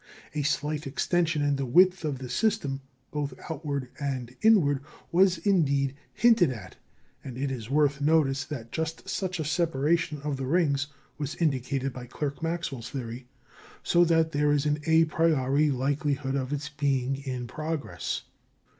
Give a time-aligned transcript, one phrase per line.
[0.33, 4.81] A slight extension in the width of the system, both outward and inward,
[5.11, 6.75] was indeed, hinted at;
[7.23, 10.87] and it is worth notice that just such a separation of the rings
[11.19, 13.27] was indicated by Clerk Maxwell's theory,
[13.83, 18.23] so that there is an à priori likelihood of its being in progress.